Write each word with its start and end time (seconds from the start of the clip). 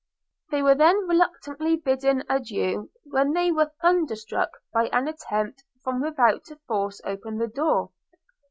They 0.49 0.63
were 0.63 0.73
then 0.73 1.07
reluctantly 1.07 1.75
bidding 1.75 2.23
adieu, 2.27 2.89
when 3.03 3.33
they 3.33 3.51
were 3.51 3.71
thunder 3.83 4.15
struck 4.15 4.49
by 4.73 4.87
an 4.87 5.07
attempt 5.07 5.63
from 5.83 6.01
without 6.01 6.43
to 6.45 6.55
force 6.67 7.01
open 7.05 7.37
the 7.37 7.45
door. 7.45 7.91